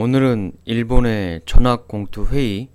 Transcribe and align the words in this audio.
오늘은 0.00 0.52
일본의 0.64 1.40
전학공투 1.44 2.26
회의, 2.26 2.68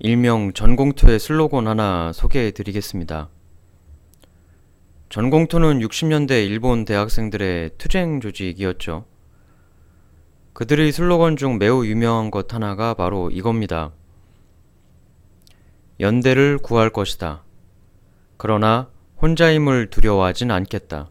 일명 0.00 0.52
전공투의 0.52 1.20
슬로건 1.20 1.68
하나 1.68 2.10
소개해 2.12 2.50
드리겠습니다. 2.50 3.28
전공투는 5.08 5.78
60년대 5.78 6.44
일본 6.44 6.84
대학생들의 6.84 7.70
투쟁 7.78 8.20
조직이었죠. 8.20 9.04
그들의 10.52 10.90
슬로건 10.90 11.36
중 11.36 11.58
매우 11.58 11.86
유명한 11.86 12.32
것 12.32 12.52
하나가 12.52 12.94
바로 12.94 13.30
이겁니다. 13.30 13.92
연대를 16.00 16.58
구할 16.58 16.90
것이다. 16.90 17.44
그러나 18.36 18.90
혼자임을 19.22 19.90
두려워하진 19.90 20.50
않겠다. 20.50 21.08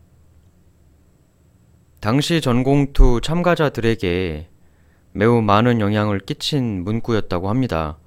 당시 2.02 2.42
전공투 2.42 3.22
참가자들에게 3.24 4.50
매우 5.18 5.42
많은 5.42 5.80
영향을 5.80 6.20
끼친 6.20 6.84
문구였다고 6.84 7.50
합니다. 7.50 7.98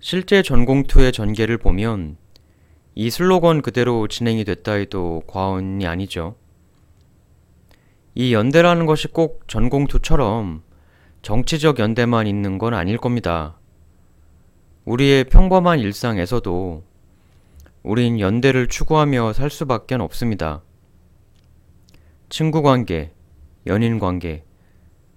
실제 0.00 0.40
전공투의 0.42 1.12
전개를 1.12 1.58
보면 1.58 2.16
이 2.94 3.10
슬로건 3.10 3.60
그대로 3.60 4.08
진행이 4.08 4.44
됐다 4.44 4.72
해도 4.72 5.22
과언이 5.26 5.86
아니죠. 5.86 6.36
이 8.14 8.32
연대라는 8.32 8.86
것이 8.86 9.08
꼭 9.08 9.46
전공투처럼 9.46 10.62
정치적 11.20 11.80
연대만 11.80 12.26
있는 12.26 12.56
건 12.56 12.72
아닐 12.72 12.96
겁니다. 12.96 13.58
우리의 14.86 15.24
평범한 15.24 15.80
일상에서도 15.80 16.82
우린 17.82 18.20
연대를 18.20 18.68
추구하며 18.68 19.34
살 19.34 19.50
수밖에 19.50 19.96
없습니다. 19.96 20.62
친구 22.30 22.62
관계, 22.62 23.12
연인 23.66 23.98
관계, 23.98 24.45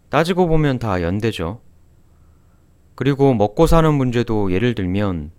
따지고 0.09 0.47
보면 0.47 0.79
다 0.79 1.01
연대죠. 1.01 1.61
그리고 2.95 3.33
먹고 3.33 3.67
사는 3.67 3.93
문제도 3.93 4.51
예를 4.51 4.75
들면 4.75 5.31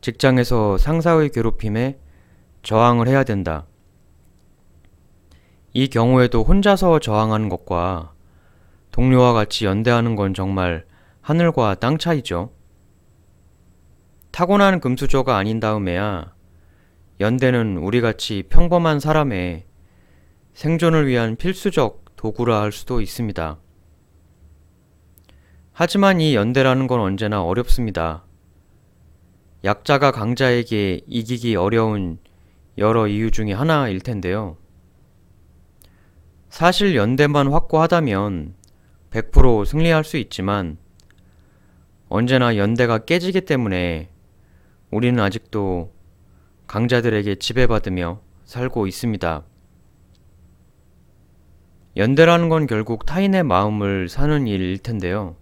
직장에서 0.00 0.78
상사의 0.78 1.30
괴롭힘에 1.30 1.98
저항을 2.62 3.08
해야 3.08 3.24
된다. 3.24 3.66
이 5.72 5.88
경우에도 5.88 6.44
혼자서 6.44 7.00
저항하는 7.00 7.48
것과 7.48 8.12
동료와 8.92 9.32
같이 9.32 9.66
연대하는 9.66 10.16
건 10.16 10.34
정말 10.34 10.86
하늘과 11.20 11.74
땅 11.76 11.98
차이죠. 11.98 12.50
타고난 14.30 14.80
금수저가 14.80 15.36
아닌 15.36 15.60
다음에야 15.60 16.32
연대는 17.20 17.78
우리같이 17.78 18.44
평범한 18.48 19.00
사람의 19.00 19.66
생존을 20.54 21.06
위한 21.06 21.36
필수적 21.36 22.07
도구라 22.18 22.60
할 22.60 22.72
수도 22.72 23.00
있습니다. 23.00 23.58
하지만 25.72 26.20
이 26.20 26.34
연대라는 26.34 26.88
건 26.88 27.00
언제나 27.00 27.44
어렵습니다. 27.44 28.24
약자가 29.62 30.10
강자에게 30.10 31.02
이기기 31.06 31.54
어려운 31.54 32.18
여러 32.76 33.06
이유 33.06 33.30
중의 33.30 33.54
하나일 33.54 34.00
텐데요. 34.00 34.56
사실 36.48 36.96
연대만 36.96 37.52
확고하다면 37.52 38.54
100% 39.10 39.64
승리할 39.64 40.02
수 40.02 40.16
있지만 40.16 40.76
언제나 42.08 42.56
연대가 42.56 42.98
깨지기 42.98 43.42
때문에 43.42 44.10
우리는 44.90 45.22
아직도 45.22 45.92
강자들에게 46.66 47.36
지배받으며 47.36 48.20
살고 48.44 48.88
있습니다. 48.88 49.44
연대라는 51.98 52.48
건 52.48 52.68
결국 52.68 53.06
타인의 53.06 53.42
마음을 53.42 54.08
사는 54.08 54.46
일일 54.46 54.78
텐데요. 54.78 55.34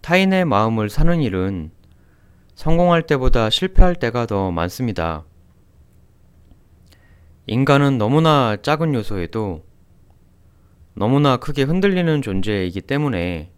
타인의 0.00 0.44
마음을 0.44 0.90
사는 0.90 1.22
일은 1.22 1.70
성공할 2.56 3.02
때보다 3.06 3.48
실패할 3.48 3.94
때가 3.94 4.26
더 4.26 4.50
많습니다. 4.50 5.24
인간은 7.46 7.96
너무나 7.96 8.56
작은 8.60 8.92
요소에도 8.94 9.64
너무나 10.94 11.36
크게 11.36 11.62
흔들리는 11.62 12.20
존재이기 12.20 12.80
때문에 12.80 13.52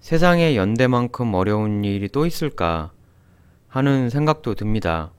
세상에 0.00 0.56
연대만큼 0.56 1.32
어려운 1.32 1.84
일이 1.84 2.06
또 2.06 2.26
있을까 2.26 2.92
하는 3.66 4.10
생각도 4.10 4.54
듭니다. 4.54 5.10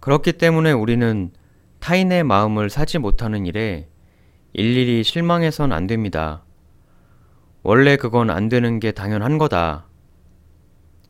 그렇기 0.00 0.32
때문에 0.32 0.72
우리는 0.72 1.30
타인의 1.88 2.22
마음을 2.22 2.68
사지 2.68 2.98
못하는 2.98 3.46
일에 3.46 3.88
일일이 4.52 5.02
실망해선 5.02 5.72
안 5.72 5.86
됩니다. 5.86 6.44
원래 7.62 7.96
그건 7.96 8.28
안 8.28 8.50
되는 8.50 8.78
게 8.78 8.92
당연한 8.92 9.38
거다. 9.38 9.86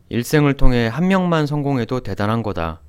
일생을 0.09 0.55
통해 0.55 0.87
한 0.87 1.09
명만 1.09 1.47
성공해도 1.47 2.05
대단한 2.05 2.45
거다. 2.45 2.81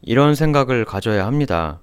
이런 0.00 0.36
생각을 0.36 0.84
가져야 0.84 1.26
합니다. 1.26 1.80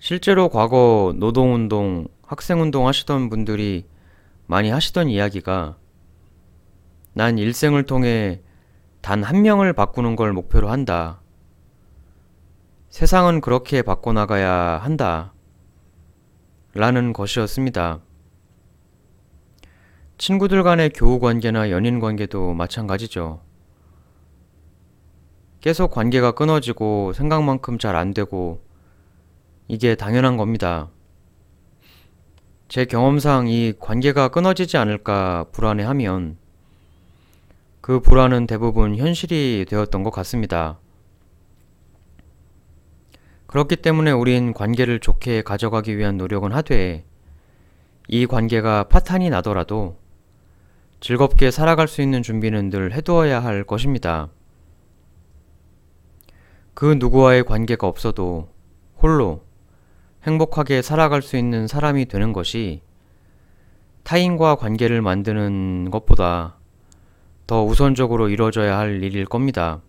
실제로 0.00 0.48
과거 0.48 1.14
노동운동, 1.14 2.08
학생운동 2.22 2.88
하시던 2.88 3.30
분들이 3.30 3.86
많이 4.48 4.68
하시던 4.68 5.08
이야기가 5.08 5.76
난 7.12 7.38
일생을 7.38 7.84
통해 7.84 8.42
단 9.00 9.22
한 9.22 9.42
명을 9.42 9.74
바꾸는 9.74 10.16
걸 10.16 10.32
목표로 10.32 10.68
한다. 10.68 11.19
세상은 12.90 13.40
그렇게 13.40 13.82
바꿔나가야 13.82 14.78
한다. 14.78 15.32
라는 16.74 17.12
것이었습니다. 17.12 18.00
친구들 20.18 20.64
간의 20.64 20.90
교우 20.90 21.20
관계나 21.20 21.70
연인 21.70 22.00
관계도 22.00 22.52
마찬가지죠. 22.52 23.42
계속 25.60 25.92
관계가 25.92 26.32
끊어지고 26.32 27.12
생각만큼 27.12 27.78
잘 27.78 27.94
안 27.94 28.12
되고 28.12 28.60
이게 29.68 29.94
당연한 29.94 30.36
겁니다. 30.36 30.90
제 32.68 32.84
경험상 32.84 33.46
이 33.48 33.72
관계가 33.78 34.28
끊어지지 34.28 34.76
않을까 34.76 35.46
불안해하면 35.52 36.38
그 37.80 38.00
불안은 38.00 38.48
대부분 38.48 38.96
현실이 38.96 39.66
되었던 39.68 40.02
것 40.02 40.10
같습니다. 40.10 40.78
그렇기 43.50 43.74
때문에 43.74 44.12
우린 44.12 44.54
관계를 44.54 45.00
좋게 45.00 45.42
가져가기 45.42 45.98
위한 45.98 46.16
노력은 46.16 46.52
하되 46.52 47.04
이 48.06 48.26
관계가 48.26 48.84
파탄이 48.84 49.28
나더라도 49.28 49.96
즐겁게 51.00 51.50
살아갈 51.50 51.88
수 51.88 52.00
있는 52.00 52.22
준비는 52.22 52.70
늘 52.70 52.92
해두어야 52.92 53.42
할 53.42 53.64
것입니다. 53.64 54.28
그 56.74 56.94
누구와의 57.00 57.42
관계가 57.42 57.88
없어도 57.88 58.50
홀로 59.02 59.42
행복하게 60.22 60.80
살아갈 60.80 61.20
수 61.20 61.36
있는 61.36 61.66
사람이 61.66 62.06
되는 62.06 62.32
것이 62.32 62.82
타인과 64.04 64.54
관계를 64.54 65.02
만드는 65.02 65.90
것보다 65.90 66.54
더 67.48 67.64
우선적으로 67.64 68.28
이루어져야 68.28 68.78
할 68.78 69.02
일일 69.02 69.24
겁니다. 69.24 69.80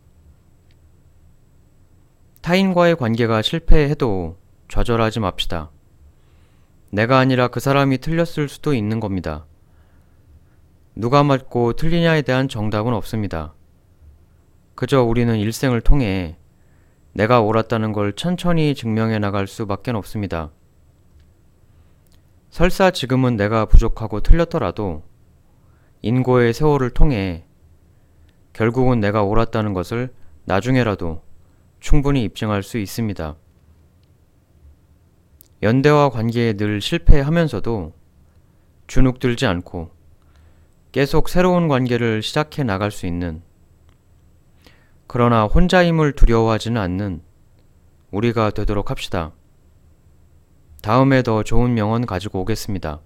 타인과의 2.41 2.95
관계가 2.95 3.43
실패해도 3.43 4.37
좌절하지 4.67 5.19
맙시다. 5.19 5.69
내가 6.89 7.19
아니라 7.19 7.47
그 7.47 7.59
사람이 7.59 7.99
틀렸을 7.99 8.49
수도 8.49 8.73
있는 8.73 8.99
겁니다. 8.99 9.45
누가 10.95 11.23
맞고 11.23 11.73
틀리냐에 11.73 12.23
대한 12.23 12.49
정답은 12.49 12.93
없습니다. 12.93 13.53
그저 14.75 15.03
우리는 15.03 15.37
일생을 15.37 15.81
통해 15.81 16.37
내가 17.13 17.41
옳았다는 17.41 17.93
걸 17.93 18.13
천천히 18.13 18.73
증명해 18.73 19.19
나갈 19.19 19.45
수밖에 19.45 19.91
없습니다. 19.91 20.49
설사 22.49 22.89
지금은 22.89 23.37
내가 23.37 23.65
부족하고 23.65 24.21
틀렸더라도 24.21 25.03
인고의 26.01 26.53
세월을 26.53 26.89
통해 26.89 27.45
결국은 28.53 28.99
내가 28.99 29.23
옳았다는 29.23 29.73
것을 29.73 30.13
나중에라도 30.45 31.21
충분히 31.81 32.23
입증할 32.23 32.63
수 32.63 32.77
있습니다. 32.77 33.35
연대와 35.63 36.09
관계에 36.09 36.53
늘 36.53 36.79
실패하면서도 36.79 37.93
주눅들지 38.87 39.45
않고 39.47 39.91
계속 40.91 41.27
새로운 41.27 41.67
관계를 41.67 42.21
시작해 42.21 42.63
나갈 42.63 42.91
수 42.91 43.05
있는 43.07 43.41
그러나 45.07 45.43
혼자임을 45.43 46.13
두려워하지는 46.13 46.79
않는 46.79 47.21
우리가 48.11 48.51
되도록 48.51 48.91
합시다. 48.91 49.33
다음에 50.81 51.23
더 51.23 51.43
좋은 51.43 51.73
명언 51.73 52.05
가지고 52.05 52.41
오겠습니다. 52.41 53.01